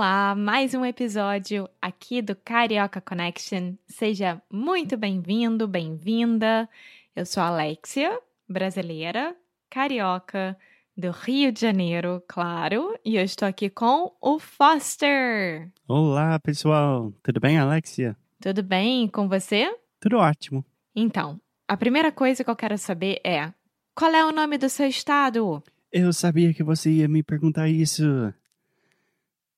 [0.00, 0.34] Olá!
[0.34, 3.74] Mais um episódio aqui do Carioca Connection.
[3.86, 6.66] Seja muito bem-vindo, bem-vinda.
[7.14, 8.18] Eu sou a Alexia,
[8.48, 9.36] brasileira,
[9.68, 10.56] carioca
[10.96, 15.70] do Rio de Janeiro, claro, e eu estou aqui com o Foster.
[15.86, 17.12] Olá, pessoal.
[17.22, 18.16] Tudo bem, Alexia?
[18.40, 19.70] Tudo bem com você?
[20.00, 20.64] Tudo ótimo.
[20.96, 23.52] Então, a primeira coisa que eu quero saber é:
[23.94, 25.62] qual é o nome do seu estado?
[25.92, 28.32] Eu sabia que você ia me perguntar isso.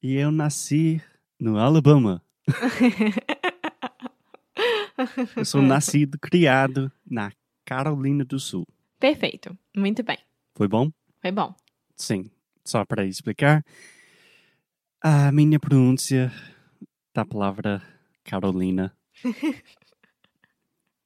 [0.02, 1.00] E eu nasci
[1.38, 2.20] no Alabama.
[5.36, 7.30] Eu sou nascido, criado na
[7.64, 8.66] Carolina do Sul.
[8.98, 10.18] Perfeito, muito bem.
[10.56, 10.90] Foi bom?
[11.20, 11.54] Foi bom.
[11.96, 12.24] Sim.
[12.64, 13.64] Só para explicar,
[15.00, 16.32] a minha pronúncia
[17.14, 17.80] da palavra
[18.24, 18.96] Carolina.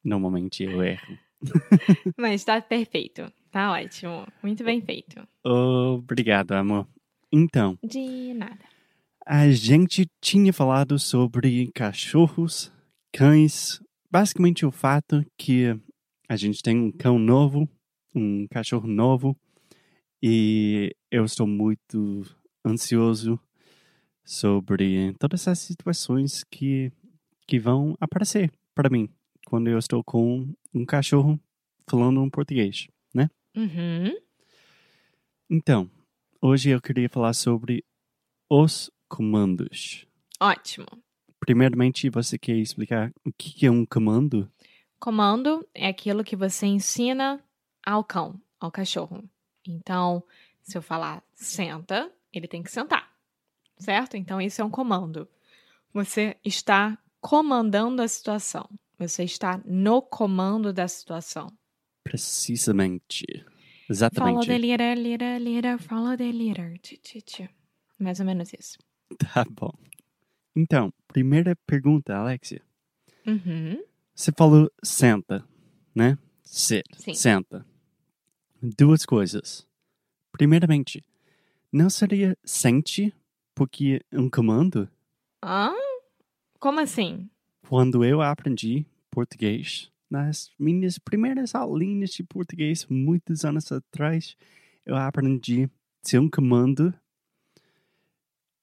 [0.03, 1.19] Normalmente eu erro.
[2.17, 3.31] Mas tá perfeito.
[3.51, 4.27] Tá ótimo.
[4.43, 5.27] Muito bem feito.
[5.45, 6.89] Obrigado, amor.
[7.31, 8.76] Então, De nada.
[9.27, 12.73] A gente tinha falado sobre cachorros,
[13.13, 15.77] cães, basicamente o fato que
[16.29, 17.69] a gente tem um cão novo,
[18.15, 19.37] um cachorro novo,
[20.23, 22.23] e eu estou muito
[22.65, 23.39] ansioso
[24.25, 26.93] sobre todas essas situações que,
[27.49, 29.09] que vão aparecer para mim
[29.45, 31.39] quando eu estou com um cachorro
[31.89, 32.87] falando um português.
[33.57, 34.17] Uhum.
[35.51, 35.91] Então,
[36.41, 37.85] hoje eu queria falar sobre
[38.49, 40.07] os comandos.
[40.41, 40.87] Ótimo.
[41.41, 44.51] Primeiramente, você quer explicar o que é um comando?
[44.99, 47.43] Comando é aquilo que você ensina
[47.85, 49.23] ao cão, ao cachorro.
[49.67, 50.23] Então,
[50.63, 53.11] se eu falar senta, ele tem que sentar.
[53.79, 54.17] Certo?
[54.17, 55.29] Então, isso é um comando.
[55.93, 58.69] Você está comandando a situação.
[58.99, 61.53] Você está no comando da situação.
[62.03, 63.27] Precisamente.
[63.27, 64.47] Follow Exatamente.
[64.47, 66.81] the leader, leader, leader, follow the leader.
[67.99, 68.79] Mais ou menos isso.
[69.19, 69.73] Tá bom.
[70.55, 72.63] Então, primeira pergunta, Alexia.
[73.27, 73.83] Uhum.
[74.15, 75.45] Você falou senta,
[75.95, 76.19] né?
[76.43, 76.85] Sit.
[76.97, 77.15] Sim.
[77.15, 77.67] Senta.
[78.63, 79.67] Duas coisas.
[80.33, 81.05] Primeiramente,
[81.73, 83.13] não seria sente
[83.55, 84.89] porque é um comando?
[85.45, 85.73] Hã?
[86.59, 87.29] Como assim?
[87.69, 94.37] Quando eu aprendi português, nas minhas primeiras aulinhas de português, muitos anos atrás,
[94.85, 95.69] eu aprendi
[96.03, 96.95] se um comando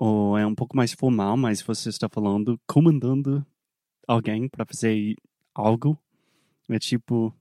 [0.05, 3.45] ou é um pouco mais formal, mas você está falando comandando
[4.05, 5.15] alguém para fazer
[5.55, 5.97] algo,
[6.69, 7.33] é tipo,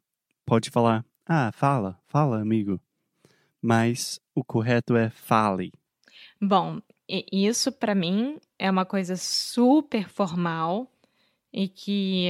[0.46, 2.80] pode falar, ah, fala, fala, amigo.
[3.60, 5.72] Mas o correto é fale.
[6.40, 10.88] Bom, isso pra mim é uma coisa super formal
[11.52, 12.28] e que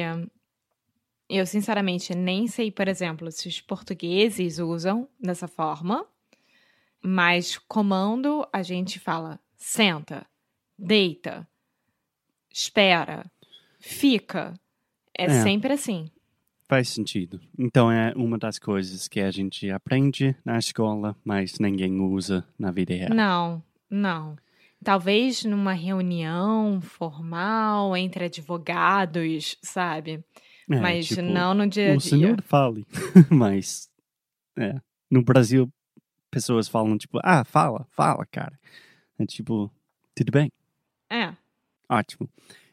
[1.28, 6.06] eu sinceramente nem sei, por exemplo, se os portugueses usam dessa forma,
[7.02, 10.26] mas comando a gente fala senta,
[10.76, 11.46] deita,
[12.52, 13.30] espera,
[13.78, 14.54] fica.
[15.16, 15.42] É, É.
[15.42, 16.10] sempre assim.
[16.68, 17.40] Faz sentido.
[17.58, 22.70] Então é uma das coisas que a gente aprende na escola, mas ninguém usa na
[22.70, 23.10] vida real.
[23.14, 24.36] Não, não.
[24.82, 30.24] Talvez numa reunião formal entre advogados, sabe?
[30.70, 32.10] É, Mas tipo, não no dia a O dia.
[32.10, 32.86] senhor fale.
[33.30, 33.88] mas,
[34.58, 34.80] é.
[35.10, 35.70] No Brasil,
[36.30, 38.58] pessoas falam tipo, ah, fala, fala, cara.
[39.22, 39.70] É tipo,
[40.16, 40.50] tudo bem,
[41.08, 41.32] É.
[41.88, 42.28] ótimo.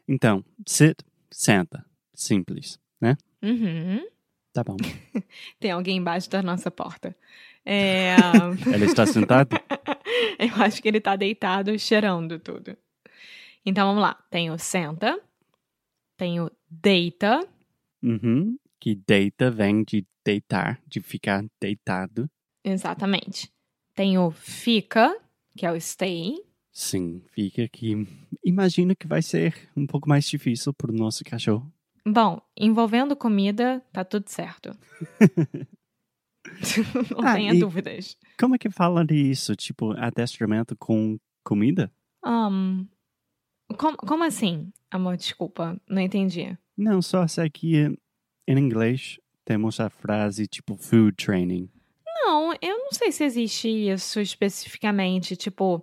[0.08, 0.98] Então, sit,
[1.30, 1.84] senta.
[2.12, 3.16] Simples, né?
[3.42, 4.04] Uhum.
[4.52, 4.76] Tá bom.
[5.60, 7.16] Tem alguém embaixo da nossa porta.
[7.64, 8.14] É,
[8.74, 9.56] Ela está sentada?
[10.38, 12.76] Eu acho que ele tá deitado, cheirando tudo.
[13.64, 14.14] Então vamos lá.
[14.30, 15.18] Tem o senta,
[16.16, 17.46] tem o deita,
[18.02, 18.58] Uhum.
[18.80, 22.28] Que deita vem de deitar, de ficar deitado.
[22.64, 23.52] exatamente.
[23.94, 25.14] Tem o fica,
[25.60, 26.42] que é o stay.
[26.72, 28.06] Sim, fica que.
[28.42, 31.70] Imagina que vai ser um pouco mais difícil para o nosso cachorro.
[32.08, 34.70] Bom, envolvendo comida, tá tudo certo.
[37.14, 38.16] Não Ah, tenha dúvidas.
[38.38, 39.54] Como é que fala disso?
[39.54, 41.92] Tipo, adestramento com comida?
[42.24, 42.88] Um,
[43.76, 44.72] como, como assim?
[44.90, 46.56] Amor, desculpa, não entendi.
[46.74, 47.90] Não, só sei que eh,
[48.48, 51.68] em inglês temos a frase tipo food training.
[52.22, 55.36] Não, eu não sei se existe isso especificamente.
[55.36, 55.82] Tipo,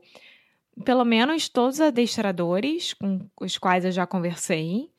[0.83, 4.91] pelo menos todos os adestradores com os quais eu já conversei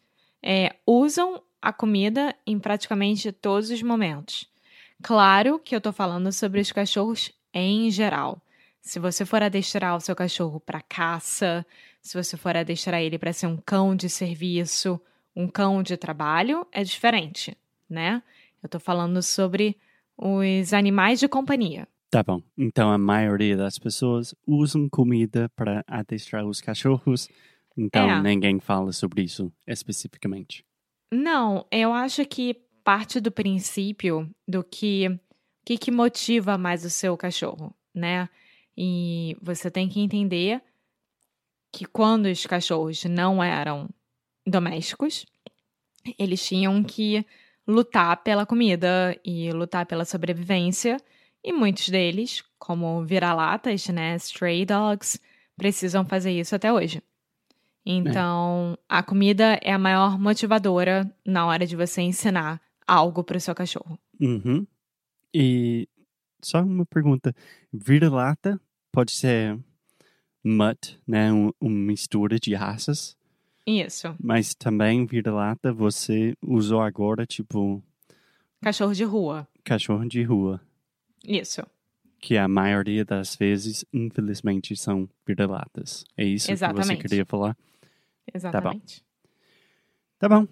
[0.42, 4.46] é, usam a comida em praticamente todos os momentos.
[5.02, 8.40] Claro que eu tô falando sobre os cachorros em geral.
[8.80, 11.64] Se você for adestrar o seu cachorro para caça,
[12.00, 15.00] se você for adestrar ele para ser um cão de serviço,
[15.36, 17.56] um cão de trabalho, é diferente,
[17.88, 18.22] né?
[18.62, 19.76] Eu tô falando sobre
[20.18, 21.86] os animais de companhia.
[22.10, 22.42] Tá bom.
[22.56, 27.28] Então a maioria das pessoas usam comida para adestrar os cachorros.
[27.76, 28.22] Então É.
[28.22, 30.64] ninguém fala sobre isso especificamente.
[31.12, 35.20] Não, eu acho que parte do princípio do que o
[35.68, 38.26] que, que motiva mais o seu cachorro, né?
[38.74, 40.62] E você tem que entender
[41.70, 43.86] que quando os cachorros não eram
[44.46, 45.26] domésticos,
[46.18, 47.22] eles tinham que
[47.68, 50.96] lutar pela comida e lutar pela sobrevivência,
[51.44, 55.20] e muitos deles, como vira-latas, né, stray dogs,
[55.56, 57.02] precisam fazer isso até hoje.
[57.84, 63.40] Então, a comida é a maior motivadora na hora de você ensinar algo para o
[63.40, 63.98] seu cachorro.
[64.20, 64.66] Uhum.
[65.32, 65.88] E
[66.42, 67.34] só uma pergunta.
[67.72, 68.60] Vira-lata
[68.92, 69.58] pode ser
[70.44, 71.32] mutt, né?
[71.32, 73.16] Um, uma mistura de raças.
[73.68, 74.14] Isso.
[74.22, 77.82] Mas também vira-lata você usou agora, tipo,
[78.62, 79.46] Cachorro de rua.
[79.64, 80.60] cachorro de rua.
[81.26, 81.62] Isso.
[82.20, 86.04] Que a maioria das vezes, infelizmente, são vira-latas.
[86.16, 87.02] É isso que você Exatamente.
[87.02, 87.56] queria falar?
[88.34, 89.04] Exatamente.
[90.18, 90.46] Tá bom.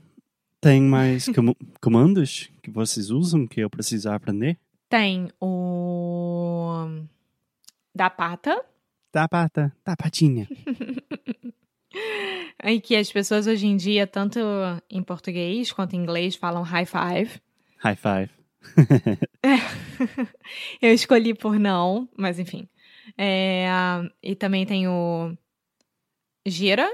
[0.60, 4.58] Tem mais comu- comandos que vocês usam que eu preciso aprender?
[4.88, 6.86] Tem o.
[7.94, 8.64] Da pata.
[9.10, 10.46] Tá, pata, tá, patinha.
[12.64, 14.38] Em que as pessoas hoje em dia, tanto
[14.90, 17.40] em português quanto em inglês, falam high five.
[17.78, 18.30] High five.
[20.82, 22.68] Eu escolhi por não, mas enfim.
[23.16, 23.66] É,
[24.22, 25.36] e também tem o
[26.44, 26.88] gira,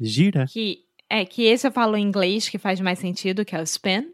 [0.00, 0.46] Gira.
[0.46, 3.62] que é que esse eu falo em inglês, que faz mais sentido, que é o
[3.62, 4.12] spin.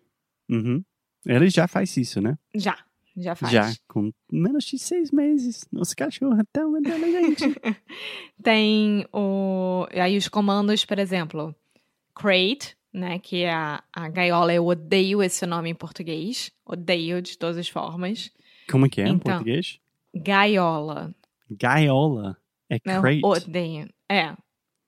[0.48, 0.82] Uhum.
[1.26, 2.36] Ele já faz isso, né?
[2.54, 2.76] Já,
[3.22, 3.52] já faz.
[3.52, 5.66] Já, com menos de seis meses.
[5.72, 7.44] Nosso cachorro é tão inteligente.
[8.42, 9.86] Tem o.
[9.92, 11.54] Aí os comandos, por exemplo,
[12.14, 13.18] crate, né?
[13.18, 14.52] Que é a, a gaiola.
[14.52, 16.50] Eu odeio esse nome em português.
[16.64, 18.30] Odeio de todas as formas.
[18.70, 19.32] Como é que é em Então.
[19.32, 19.78] português?
[20.14, 21.14] Gaiola.
[21.50, 22.36] Gaiola.
[22.70, 23.20] É crate.
[23.24, 23.88] odeio.
[24.08, 24.34] É.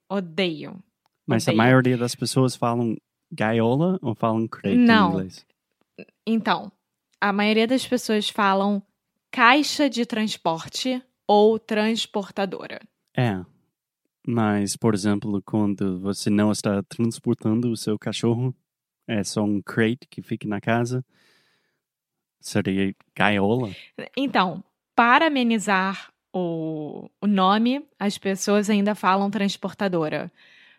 [0.09, 0.83] Odeio.
[1.27, 1.57] Mas a odeio.
[1.59, 2.97] maioria das pessoas falam
[3.33, 5.09] gaiola ou falam crate Não.
[5.09, 5.47] em inglês?
[6.27, 6.71] Então,
[7.21, 8.83] a maioria das pessoas falam
[9.31, 12.81] caixa de transporte ou transportadora.
[13.17, 13.45] É.
[14.27, 18.55] Mas, por exemplo, quando você não está transportando o seu cachorro,
[19.07, 21.05] é só um crate que fica na casa,
[22.41, 23.71] seria gaiola?
[24.17, 24.63] Então,
[24.95, 30.31] para amenizar o, o nome, as pessoas ainda falam transportadora.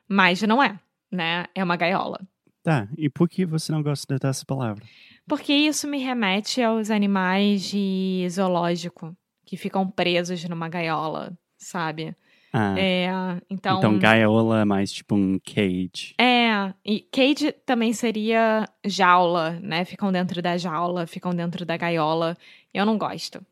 [0.08, 0.80] Mas não é,
[1.12, 1.46] né?
[1.56, 2.20] É uma gaiola.
[2.64, 4.84] Tá, e por que você não gosta dessa palavra?
[5.28, 9.16] Porque isso me remete aos animais de zoológico
[9.46, 12.16] que ficam presos numa gaiola, sabe?
[12.54, 13.10] Ah, É,
[13.50, 13.78] então.
[13.78, 16.14] então gaiola é mais tipo um cage.
[16.20, 19.86] É, e cage também seria jaula, né?
[19.86, 22.38] Ficam dentro da jaula, ficam dentro da gaiola.
[22.74, 23.44] Eu não gosto.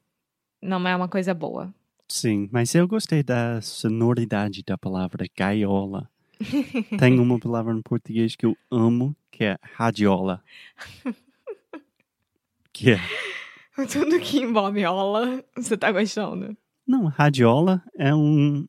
[0.61, 1.73] Não é uma coisa boa.
[2.07, 6.09] Sim, mas eu gostei da sonoridade da palavra gaiola.
[6.97, 10.43] Tem uma palavra em português que eu amo, que é radiola.
[12.71, 12.99] que é...
[13.91, 16.55] Tudo que envolve ola, você tá gostando?
[16.85, 18.67] Não, radiola é um...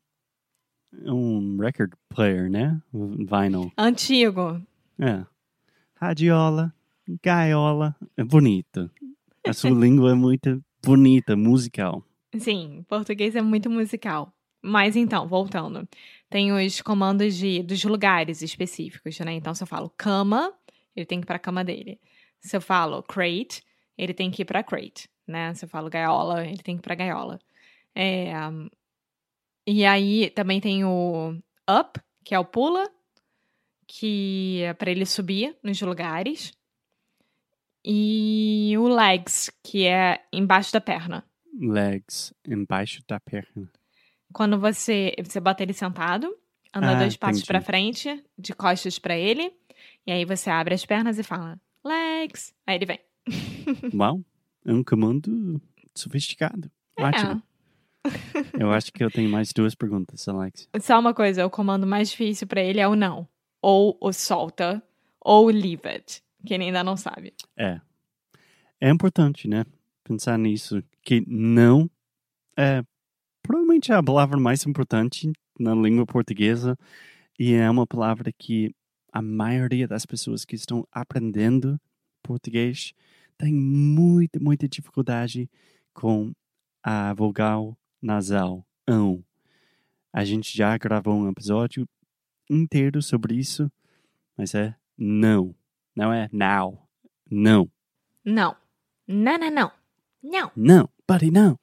[1.05, 2.81] é um record player, né?
[2.93, 3.71] Vinyl.
[3.77, 4.61] Antigo.
[4.99, 5.25] É.
[5.95, 6.73] Radiola,
[7.23, 8.89] gaiola, é bonito.
[9.45, 12.03] A sua língua é muito bonita, musical.
[12.37, 14.33] Sim, português é muito musical.
[14.61, 15.87] Mas então, voltando.
[16.31, 19.33] Tem os comandos de, dos lugares específicos, né?
[19.33, 20.53] Então, se eu falo cama,
[20.95, 21.99] ele tem que ir pra cama dele.
[22.39, 23.61] Se eu falo crate,
[23.97, 25.53] ele tem que ir pra crate, né?
[25.53, 27.37] Se eu falo gaiola, ele tem que ir pra gaiola.
[27.93, 28.31] É,
[29.67, 31.35] e aí também tem o
[31.69, 32.89] up, que é o pula,
[33.85, 36.53] que é pra ele subir nos lugares.
[37.83, 41.25] E o legs, que é embaixo da perna.
[41.59, 43.69] Legs, embaixo da perna.
[44.33, 46.35] Quando você, você bota ele sentado,
[46.73, 49.51] anda Ah, dois passos pra frente, de costas pra ele,
[50.05, 52.53] e aí você abre as pernas e fala legs.
[52.65, 52.99] Aí ele vem.
[53.93, 54.21] Uau,
[54.65, 55.61] é um comando
[55.95, 56.71] sofisticado.
[56.97, 57.03] É.
[57.03, 57.43] Ótimo.
[58.57, 60.67] Eu acho que eu tenho mais duas perguntas, Alex.
[60.79, 63.27] Só uma coisa, o comando mais difícil pra ele é o não.
[63.61, 64.81] Ou o solta,
[65.19, 67.33] ou o leave it, que ele ainda não sabe.
[67.55, 67.79] É.
[68.79, 69.65] É importante, né?
[70.03, 70.83] Pensar nisso.
[71.03, 71.89] Que não
[72.57, 72.83] é
[73.41, 76.77] provavelmente a palavra mais importante na língua portuguesa
[77.39, 78.73] e é uma palavra que
[79.11, 81.79] a maioria das pessoas que estão aprendendo
[82.23, 82.93] português
[83.37, 85.49] tem muita, muita dificuldade
[85.93, 86.31] com
[86.83, 89.23] a vogal nasal, ão.
[90.13, 91.87] A gente já gravou um episódio
[92.49, 93.71] inteiro sobre isso,
[94.37, 95.55] mas é não.
[95.95, 96.87] Não é now.
[97.29, 97.69] Não.
[98.23, 98.55] Não.
[99.07, 99.71] Não, não, não.
[100.23, 100.51] Não.
[100.55, 100.89] Não.
[101.13, 101.57] Buddy, não.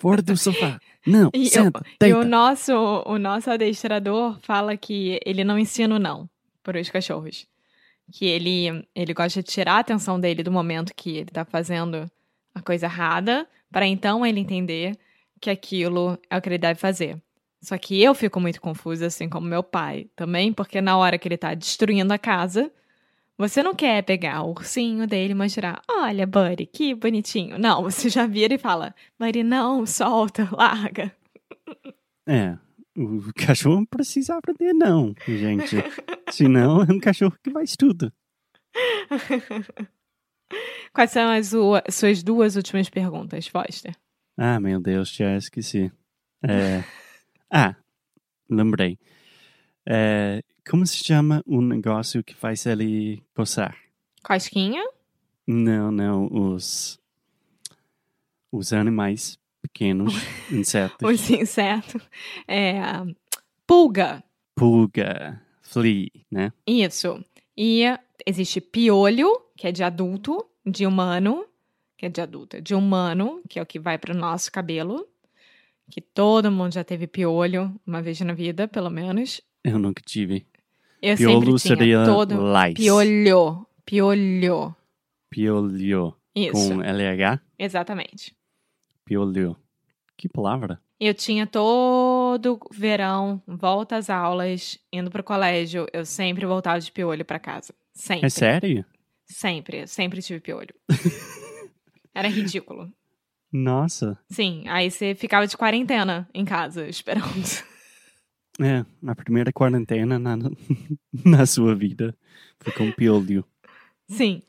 [0.00, 0.78] Fora do sofá.
[1.06, 1.30] Não.
[1.34, 1.82] E, Senta.
[2.00, 2.72] eu- e o nosso,
[3.06, 6.28] o nosso adestrador fala que ele não ensina o não
[6.62, 7.46] para os cachorros.
[8.12, 12.10] Que ele, ele gosta de tirar a atenção dele do momento que ele tá fazendo
[12.54, 14.96] a coisa errada, para então ele entender
[15.40, 17.16] que aquilo é o que ele deve fazer.
[17.62, 21.26] Só que eu fico muito confusa, assim como meu pai também, porque na hora que
[21.28, 22.70] ele tá destruindo a casa,
[23.38, 27.58] você não quer pegar o ursinho dele e mostrar, olha, Buddy, que bonitinho.
[27.58, 31.14] Não, você já vira e fala, Buddy, não, solta, larga.
[32.26, 32.56] É.
[32.96, 35.76] O cachorro precisa aprender não, gente.
[36.30, 38.12] Senão é um cachorro que faz tudo.
[40.92, 41.52] Quais são as
[41.94, 43.96] suas duas últimas perguntas, Foster?
[44.36, 45.90] Ah, meu Deus, já esqueci.
[46.42, 46.84] É...
[47.50, 47.74] Ah,
[48.48, 48.98] lembrei.
[49.88, 50.42] É...
[50.68, 53.76] Como se chama o negócio que faz ele coçar?
[54.22, 54.82] Cosquinha?
[55.46, 57.00] Não, não, os...
[58.50, 60.14] Os animais pequenos,
[60.52, 61.08] insetos.
[61.08, 62.02] Os insetos?
[62.46, 62.80] É.
[63.66, 64.22] Pulga.
[64.54, 66.52] Pulga, flea, né?
[66.66, 67.24] Isso.
[67.56, 67.84] E
[68.26, 71.46] existe piolho, que é de adulto, de humano,
[71.96, 75.08] que é de adulto, de humano, que é o que vai pro nosso cabelo.
[75.90, 79.40] Que todo mundo já teve piolho uma vez na vida, pelo menos.
[79.64, 80.46] Eu nunca tive.
[81.02, 82.36] Eu Piolo seria todo.
[82.36, 82.74] lice.
[82.76, 83.66] Piolho.
[83.84, 84.76] Piolho.
[85.28, 86.16] Piolho.
[86.34, 86.52] Isso.
[86.52, 87.40] Com LH?
[87.58, 88.32] Exatamente.
[89.04, 89.56] Piolho.
[90.16, 90.80] Que palavra?
[91.00, 97.24] Eu tinha todo verão, volta às aulas, indo pro colégio, eu sempre voltava de piolho
[97.24, 97.74] pra casa.
[97.92, 98.26] Sempre.
[98.26, 98.84] É sério?
[99.26, 100.72] Sempre, sempre tive piolho.
[102.14, 102.88] Era ridículo.
[103.52, 104.16] Nossa.
[104.30, 107.26] Sim, aí você ficava de quarentena em casa, esperando.
[108.62, 110.36] É, a primeira quarentena na,
[111.24, 112.16] na sua vida
[112.60, 113.44] foi com piolho.
[114.08, 114.42] Sim,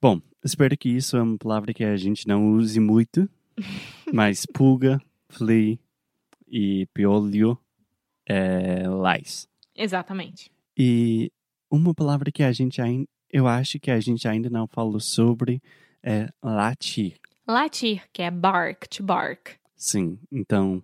[0.00, 3.28] Bom, espero que isso é uma palavra que a gente não use muito,
[4.12, 5.78] mas pulga, flea
[6.46, 7.58] e piolho
[8.28, 9.48] é lice.
[9.74, 10.50] exatamente.
[10.76, 11.32] E
[11.70, 15.62] uma palavra que a gente ainda, eu acho que a gente ainda não falou sobre
[16.02, 17.16] é latir.
[17.48, 19.56] Latir, que é bark, to bark.
[19.74, 20.82] Sim, então,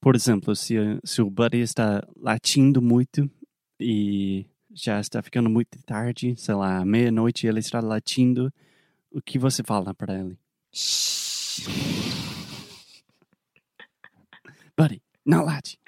[0.00, 3.30] por exemplo, se, se o Buddy está latindo muito
[3.78, 8.52] e já está ficando muito tarde, sei lá, meia-noite ele está latindo,
[9.10, 10.38] o que você fala para ele?
[14.76, 15.78] Buddy, não late,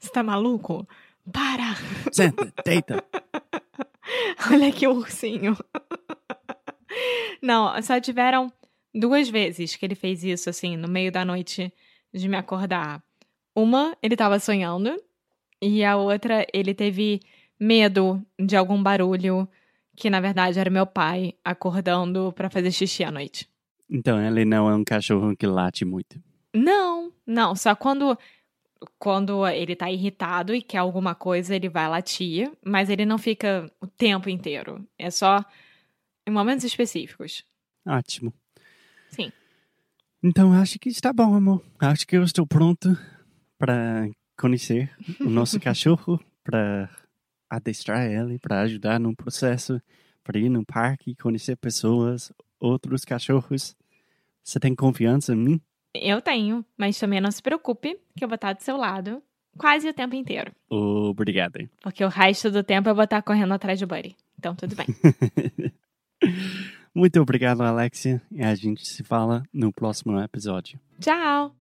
[0.00, 0.88] Você tá maluco?
[1.30, 1.76] Para!
[2.10, 3.04] senta, deita.
[4.50, 5.54] Olha o ursinho.
[7.42, 8.50] Não, só tiveram
[8.94, 11.72] duas vezes que ele fez isso, assim, no meio da noite
[12.12, 13.02] de me acordar.
[13.54, 14.96] Uma, ele tava sonhando,
[15.60, 17.20] e a outra, ele teve
[17.58, 19.48] medo de algum barulho,
[19.96, 23.48] que na verdade era meu pai acordando pra fazer xixi à noite.
[23.88, 26.22] Então, ele não é um cachorro que late muito.
[26.54, 28.16] Não, não, só quando
[28.98, 33.70] quando ele tá irritado e quer alguma coisa, ele vai latir, mas ele não fica
[33.80, 34.86] o tempo inteiro.
[34.98, 35.44] É só
[36.26, 37.44] em momentos específicos.
[37.86, 38.32] Ótimo.
[40.22, 41.62] Então, acho que está bom, amor.
[41.78, 42.96] Acho que eu estou pronto
[43.58, 44.08] para
[44.38, 46.90] conhecer o nosso cachorro, para
[47.48, 49.80] adestrar ele, para ajudar no processo,
[50.22, 53.74] para ir no parque, conhecer pessoas, outros cachorros.
[54.44, 55.60] Você tem confiança em mim?
[55.94, 59.22] Eu tenho, mas também não se preocupe, que eu vou estar do seu lado
[59.56, 60.52] quase o tempo inteiro.
[60.68, 61.68] Obrigado.
[61.82, 64.16] Porque o resto do tempo eu vou estar correndo atrás do Buddy.
[64.38, 64.86] Então, tudo bem.
[66.94, 68.20] Muito obrigado, Alexia.
[68.30, 70.78] E a gente se fala no próximo episódio.
[70.98, 71.54] Tchau!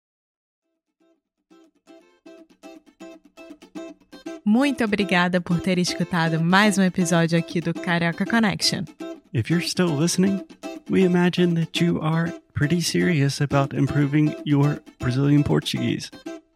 [4.44, 8.84] Muito obrigada por ter escutado mais um episódio aqui do Carioca Connection.
[9.32, 10.44] If you're still listening,
[10.90, 16.10] we imagine that you are pretty serious about improving your Brazilian Portuguese.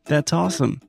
[0.05, 0.81] That's awesome.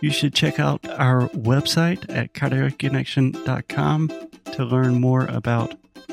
[0.00, 4.10] You should check out our website at cariocaconnection.com
[4.52, 5.74] to learn more about